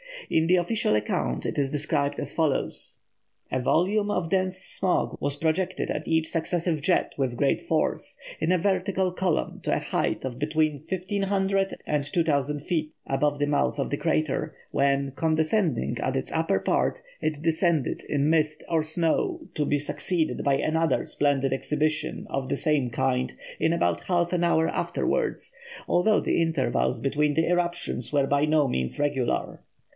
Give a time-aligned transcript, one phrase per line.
[0.31, 2.99] In the official account it is described as follows:
[3.51, 8.51] "A volume of dense smoke was projected at each successive jet with great force, in
[8.51, 13.77] a vertical column to a height of between 1500 and 2000 feet above the mouth
[13.77, 19.49] of the crater, when, condensing at its upper part, it descended in mist or snow,
[19.53, 24.43] to be succeeded by another splendid exhibition of the same kind in about half an
[24.43, 25.53] hour afterwards,
[25.87, 29.61] although the intervals between the eruptions were by no means regular.